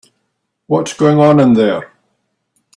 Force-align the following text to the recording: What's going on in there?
What's 0.65 0.93
going 0.95 1.19
on 1.19 1.39
in 1.39 1.53
there? 1.53 1.91